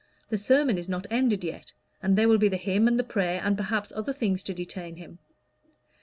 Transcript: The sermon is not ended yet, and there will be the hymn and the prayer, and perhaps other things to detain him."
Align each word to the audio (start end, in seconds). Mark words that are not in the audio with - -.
The 0.29 0.37
sermon 0.39 0.79
is 0.79 0.89
not 0.89 1.05
ended 1.11 1.43
yet, 1.43 1.73
and 2.01 2.17
there 2.17 2.27
will 2.27 2.39
be 2.39 2.47
the 2.49 2.57
hymn 2.57 2.87
and 2.87 2.97
the 2.97 3.03
prayer, 3.03 3.39
and 3.43 3.55
perhaps 3.55 3.91
other 3.95 4.11
things 4.13 4.41
to 4.45 4.53
detain 4.55 4.95
him." 4.95 5.19